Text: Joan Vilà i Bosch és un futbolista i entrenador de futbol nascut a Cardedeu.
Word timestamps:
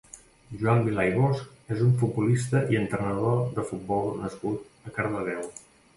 Joan 0.61 0.79
Vilà 0.87 1.03
i 1.09 1.11
Bosch 1.17 1.75
és 1.75 1.83
un 1.87 1.93
futbolista 2.03 2.61
i 2.75 2.79
entrenador 2.81 3.45
de 3.59 3.67
futbol 3.73 4.11
nascut 4.23 4.89
a 4.91 4.95
Cardedeu. 4.97 5.47